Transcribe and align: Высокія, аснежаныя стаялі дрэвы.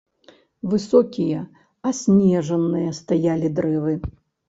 Высокія, 0.71 1.45
аснежаныя 1.91 2.99
стаялі 3.05 3.57
дрэвы. 3.61 3.93